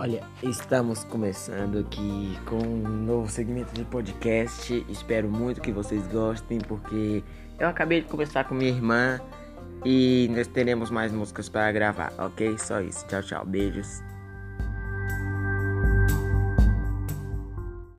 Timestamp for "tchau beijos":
13.22-14.00